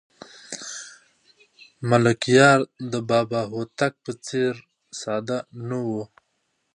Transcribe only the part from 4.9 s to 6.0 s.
ساده نه و.